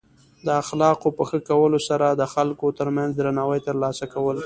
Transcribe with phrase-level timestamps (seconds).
[0.45, 4.37] د اخلاقو په ښه کولو سره د خلکو ترمنځ درناوی ترلاسه کول.